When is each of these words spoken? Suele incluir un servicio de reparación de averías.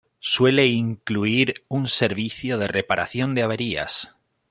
Suele 0.19 0.65
incluir 0.65 1.63
un 1.69 1.87
servicio 1.87 2.57
de 2.57 2.67
reparación 2.67 3.35
de 3.35 3.43
averías. 3.43 4.15